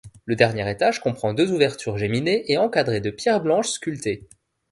Le 0.25 0.35
dernier 0.35 0.67
étage 0.67 0.99
comprend 0.99 1.35
deux 1.35 1.51
ouvertures 1.51 1.99
géminées 1.99 2.51
et 2.51 2.57
encadrées 2.57 3.01
de 3.01 3.11
pierres 3.11 3.39
blanches 3.43 3.67
sculptées. 3.69 4.27